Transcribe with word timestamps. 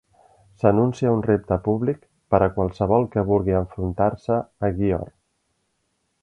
S'anuncia 0.61 1.11
un 1.17 1.19
repte 1.25 1.57
públic 1.67 1.99
per 2.35 2.39
a 2.45 2.49
qualsevol 2.55 3.05
que 3.17 3.25
vulgui 3.29 3.59
enfrontar-se 3.59 4.41
a 4.69 4.73
Gyor. 4.81 5.07